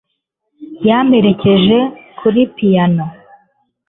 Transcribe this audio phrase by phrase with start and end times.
[0.87, 1.77] Yamperekeje
[2.19, 3.05] kuri piyano